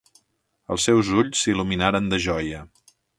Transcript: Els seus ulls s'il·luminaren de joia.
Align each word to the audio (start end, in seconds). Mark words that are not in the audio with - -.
Els 0.75 0.87
seus 0.87 1.11
ulls 1.19 1.43
s'il·luminaren 1.45 2.09
de 2.15 2.21
joia. 2.25 2.63